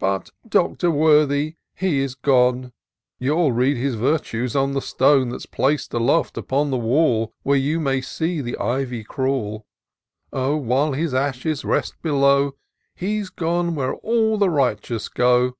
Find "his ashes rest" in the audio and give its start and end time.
10.94-11.94